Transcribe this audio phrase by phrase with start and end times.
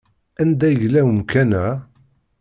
[0.41, 1.67] Anda yella umkan-a?